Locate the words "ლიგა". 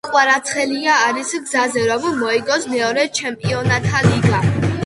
4.09-4.43